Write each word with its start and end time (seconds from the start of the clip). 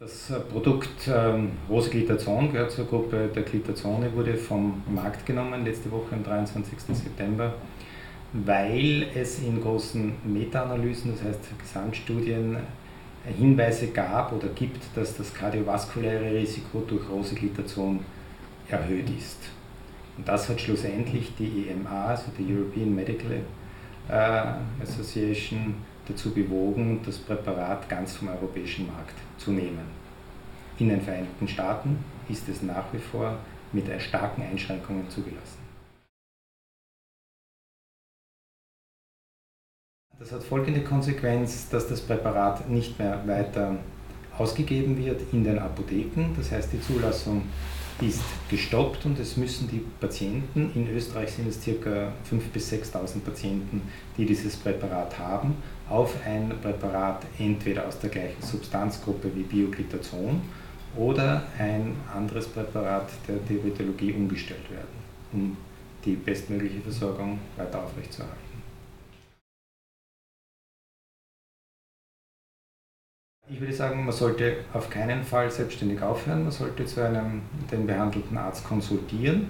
Das 0.00 0.30
äh, 0.30 0.40
Produkt 0.40 1.10
ähm, 1.14 1.50
Roseglitazon 1.68 2.50
gehört 2.50 2.70
zur 2.70 2.86
Gruppe 2.86 3.28
der 3.34 3.42
Glitazone, 3.42 4.10
wurde 4.14 4.34
vom 4.34 4.82
Markt 4.88 5.26
genommen 5.26 5.62
letzte 5.62 5.90
Woche 5.90 6.14
am 6.14 6.24
23. 6.24 6.96
September, 6.96 7.52
weil 8.32 9.08
es 9.14 9.40
in 9.40 9.60
großen 9.60 10.14
Meta-Analysen, 10.24 11.12
das 11.12 11.22
heißt 11.22 11.40
Gesamtstudien, 11.58 12.56
Hinweise 13.36 13.88
gab 13.88 14.32
oder 14.32 14.48
gibt, 14.48 14.82
dass 14.94 15.18
das 15.18 15.34
kardiovaskuläre 15.34 16.32
Risiko 16.32 16.82
durch 16.88 17.06
Roseglitazon 17.06 18.00
erhöht 18.70 19.10
ist. 19.10 19.50
Und 20.16 20.26
das 20.26 20.48
hat 20.48 20.62
schlussendlich 20.62 21.34
die 21.38 21.66
EMA, 21.68 22.06
also 22.06 22.32
die 22.38 22.50
European 22.50 22.94
Medical 22.94 23.42
Association, 24.82 25.74
dazu 26.06 26.32
bewogen, 26.32 27.00
das 27.04 27.18
Präparat 27.18 27.88
ganz 27.88 28.16
vom 28.16 28.28
europäischen 28.28 28.86
Markt 28.86 29.14
zu 29.38 29.52
nehmen. 29.52 30.00
In 30.78 30.88
den 30.88 31.00
Vereinigten 31.00 31.46
Staaten 31.46 32.04
ist 32.28 32.48
es 32.48 32.62
nach 32.62 32.92
wie 32.92 32.98
vor 32.98 33.38
mit 33.72 33.86
starken 34.00 34.42
Einschränkungen 34.42 35.08
zugelassen. 35.10 35.58
Das 40.18 40.32
hat 40.32 40.42
folgende 40.42 40.82
Konsequenz, 40.84 41.68
dass 41.70 41.88
das 41.88 42.00
Präparat 42.02 42.68
nicht 42.68 42.98
mehr 42.98 43.26
weiter 43.26 43.76
ausgegeben 44.40 44.96
wird 44.96 45.20
in 45.32 45.44
den 45.44 45.58
Apotheken. 45.58 46.34
Das 46.36 46.50
heißt, 46.50 46.72
die 46.72 46.80
Zulassung 46.80 47.42
ist 48.00 48.22
gestoppt 48.48 49.04
und 49.04 49.18
es 49.18 49.36
müssen 49.36 49.68
die 49.68 49.82
Patienten, 50.00 50.70
in 50.74 50.88
Österreich 50.88 51.32
sind 51.32 51.46
es 51.48 51.60
ca. 51.62 51.70
5.000 51.70 52.12
bis 52.52 52.72
6.000 52.72 53.20
Patienten, 53.20 53.82
die 54.16 54.24
dieses 54.24 54.56
Präparat 54.56 55.18
haben, 55.18 55.56
auf 55.88 56.14
ein 56.24 56.50
Präparat 56.62 57.26
entweder 57.38 57.86
aus 57.86 57.98
der 57.98 58.08
gleichen 58.08 58.42
Substanzgruppe 58.42 59.30
wie 59.34 59.42
Bioglitazon 59.42 60.40
oder 60.96 61.42
ein 61.58 61.94
anderes 62.14 62.46
Präparat 62.46 63.10
der 63.28 63.36
Diabetologie 63.36 64.12
umgestellt 64.12 64.70
werden, 64.70 64.88
um 65.32 65.56
die 66.04 66.14
bestmögliche 66.14 66.80
Versorgung 66.80 67.38
weiter 67.56 67.84
aufrechtzuerhalten. 67.84 68.49
Ich 73.52 73.60
würde 73.60 73.72
sagen, 73.72 74.04
man 74.04 74.12
sollte 74.12 74.58
auf 74.72 74.88
keinen 74.90 75.24
Fall 75.24 75.50
selbstständig 75.50 76.00
aufhören, 76.00 76.44
man 76.44 76.52
sollte 76.52 76.86
zu 76.86 77.04
einem 77.04 77.42
den 77.72 77.84
behandelten 77.84 78.38
Arzt 78.38 78.64
konsultieren. 78.64 79.46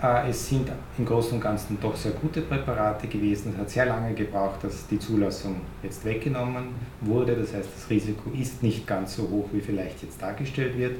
Äh, 0.00 0.30
es 0.30 0.48
sind 0.48 0.70
im 0.96 1.04
Großen 1.04 1.32
und 1.32 1.40
Ganzen 1.40 1.76
doch 1.80 1.96
sehr 1.96 2.12
gute 2.12 2.42
Präparate 2.42 3.08
gewesen. 3.08 3.52
Es 3.54 3.60
hat 3.60 3.70
sehr 3.70 3.86
lange 3.86 4.14
gebraucht, 4.14 4.62
dass 4.62 4.86
die 4.86 5.00
Zulassung 5.00 5.62
jetzt 5.82 6.04
weggenommen 6.04 6.68
wurde. 7.00 7.34
Das 7.34 7.52
heißt, 7.52 7.68
das 7.74 7.90
Risiko 7.90 8.30
ist 8.40 8.62
nicht 8.62 8.86
ganz 8.86 9.16
so 9.16 9.28
hoch, 9.28 9.48
wie 9.52 9.60
vielleicht 9.60 10.00
jetzt 10.04 10.22
dargestellt 10.22 10.78
wird. 10.78 10.98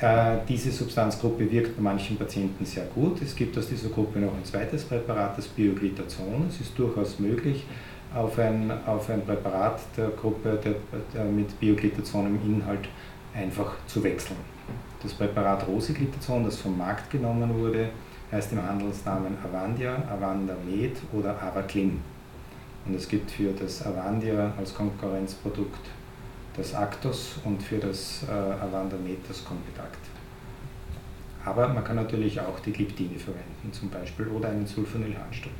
Äh, 0.00 0.38
diese 0.48 0.70
Substanzgruppe 0.70 1.50
wirkt 1.50 1.76
bei 1.76 1.82
manchen 1.82 2.16
Patienten 2.16 2.64
sehr 2.64 2.86
gut. 2.94 3.20
Es 3.20 3.36
gibt 3.36 3.58
aus 3.58 3.68
dieser 3.68 3.90
Gruppe 3.90 4.20
noch 4.20 4.34
ein 4.34 4.44
zweites 4.44 4.84
Präparat, 4.84 5.36
das 5.36 5.48
Bioglitazon. 5.48 6.46
Es 6.48 6.62
ist 6.62 6.78
durchaus 6.78 7.18
möglich, 7.18 7.66
auf 8.14 8.38
ein, 8.38 8.70
auf 8.86 9.08
ein 9.10 9.24
Präparat 9.24 9.80
der 9.96 10.08
Gruppe 10.10 10.58
der, 10.62 10.74
der 11.14 11.24
mit 11.24 11.58
Bioglitazon 11.58 12.26
im 12.26 12.54
Inhalt 12.54 12.88
einfach 13.34 13.74
zu 13.86 14.02
wechseln. 14.02 14.36
Das 15.02 15.14
Präparat 15.14 15.66
Rosiglitazon, 15.66 16.44
das 16.44 16.58
vom 16.58 16.76
Markt 16.76 17.10
genommen 17.10 17.58
wurde, 17.58 17.88
heißt 18.30 18.52
im 18.52 18.62
Handelsnamen 18.62 19.36
Avandia, 19.42 19.96
Avanda 20.10 20.54
Med 20.64 20.96
oder 21.12 21.40
Avaclim. 21.42 22.00
Und 22.86 22.94
es 22.94 23.08
gibt 23.08 23.30
für 23.30 23.52
das 23.52 23.84
Avandia 23.84 24.52
als 24.58 24.74
Konkurrenzprodukt 24.74 25.80
das 26.56 26.74
Actos 26.74 27.36
und 27.44 27.62
für 27.62 27.78
das 27.78 28.24
äh, 28.28 28.30
Avanda 28.30 28.96
Med 28.96 29.18
das 29.28 29.44
Compedakt. 29.44 29.98
Aber 31.44 31.68
man 31.68 31.82
kann 31.82 31.96
natürlich 31.96 32.40
auch 32.40 32.60
die 32.60 32.72
Gliptine 32.72 33.18
verwenden 33.18 33.72
zum 33.72 33.88
Beispiel 33.90 34.28
oder 34.28 34.50
einen 34.50 34.66
Sulfonylharnstoff. 34.66 35.52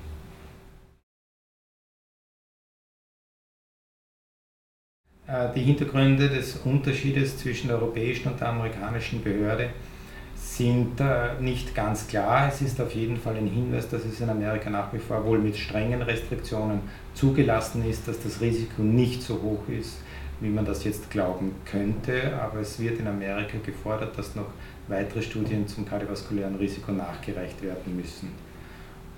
Die 5.54 5.62
Hintergründe 5.62 6.28
des 6.28 6.56
Unterschiedes 6.64 7.38
zwischen 7.38 7.68
der 7.68 7.78
europäischen 7.78 8.28
und 8.28 8.40
der 8.40 8.50
amerikanischen 8.50 9.22
Behörde 9.22 9.70
sind 10.34 11.00
äh, 11.00 11.40
nicht 11.40 11.74
ganz 11.74 12.06
klar. 12.06 12.48
Es 12.48 12.60
ist 12.60 12.80
auf 12.80 12.92
jeden 12.94 13.16
Fall 13.16 13.36
ein 13.36 13.46
Hinweis, 13.46 13.88
dass 13.88 14.04
es 14.04 14.20
in 14.20 14.28
Amerika 14.28 14.68
nach 14.68 14.92
wie 14.92 14.98
vor 14.98 15.24
wohl 15.24 15.38
mit 15.38 15.56
strengen 15.56 16.02
Restriktionen 16.02 16.80
zugelassen 17.14 17.88
ist, 17.88 18.06
dass 18.06 18.22
das 18.22 18.40
Risiko 18.40 18.82
nicht 18.82 19.22
so 19.22 19.40
hoch 19.40 19.66
ist, 19.68 20.00
wie 20.40 20.50
man 20.50 20.66
das 20.66 20.84
jetzt 20.84 21.10
glauben 21.10 21.54
könnte. 21.64 22.38
Aber 22.38 22.60
es 22.60 22.78
wird 22.78 22.98
in 22.98 23.06
Amerika 23.06 23.56
gefordert, 23.64 24.18
dass 24.18 24.34
noch 24.34 24.48
weitere 24.88 25.22
Studien 25.22 25.66
zum 25.66 25.86
kardiovaskulären 25.86 26.56
Risiko 26.56 26.92
nachgereicht 26.92 27.62
werden 27.62 27.96
müssen, 27.96 28.28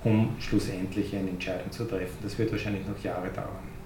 um 0.05 0.37
schlussendlich 0.39 1.17
eine 1.17 1.31
Entscheidung 1.31 1.73
zu 1.73 1.85
treffen. 1.85 2.19
Das 2.23 2.39
wird 2.39 2.53
wahrscheinlich 2.53 2.87
noch 2.87 3.03
Jahre 3.03 3.31
dauern. 3.31 3.84